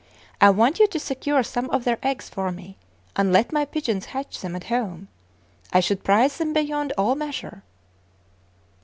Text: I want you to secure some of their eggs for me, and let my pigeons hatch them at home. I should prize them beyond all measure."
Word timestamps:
I 0.41 0.49
want 0.49 0.79
you 0.79 0.87
to 0.87 0.99
secure 0.99 1.43
some 1.43 1.69
of 1.69 1.83
their 1.83 1.99
eggs 2.01 2.27
for 2.27 2.51
me, 2.51 2.75
and 3.15 3.31
let 3.31 3.51
my 3.51 3.65
pigeons 3.65 4.05
hatch 4.07 4.39
them 4.41 4.55
at 4.55 4.63
home. 4.63 5.09
I 5.71 5.79
should 5.79 6.03
prize 6.03 6.37
them 6.39 6.53
beyond 6.53 6.91
all 6.97 7.13
measure." 7.13 7.61